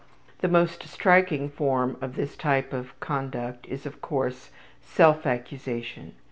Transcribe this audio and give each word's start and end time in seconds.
The 0.39 0.47
most 0.47 0.87
striking 0.87 1.47
form 1.47 1.95
of 2.01 2.15
this 2.15 2.35
type 2.35 2.73
of 2.73 2.99
conduct 2.99 3.67
is, 3.67 3.85
of 3.85 4.01
course, 4.01 4.49
self 4.81 5.27
accusation. 5.27 6.15